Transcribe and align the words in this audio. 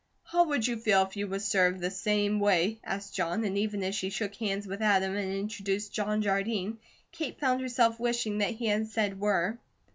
"How 0.23 0.45
would 0.47 0.65
you 0.67 0.77
feel 0.77 1.03
if 1.03 1.15
you 1.15 1.27
was 1.27 1.45
served 1.45 1.79
the 1.79 1.91
same 1.91 2.39
way?" 2.39 2.79
asked 2.83 3.13
John, 3.13 3.43
and 3.43 3.55
even 3.55 3.83
as 3.83 3.93
she 3.93 4.09
shook 4.09 4.33
hands 4.37 4.65
with 4.65 4.81
Adam, 4.81 5.15
and 5.15 5.31
introduced 5.31 5.93
John 5.93 6.23
Jardine, 6.23 6.79
Kate 7.11 7.39
found 7.39 7.61
herself 7.61 7.99
wishing 7.99 8.39
that 8.39 8.49
he 8.55 8.65
had 8.65 8.87
said 8.87 9.19
"were." 9.19 9.59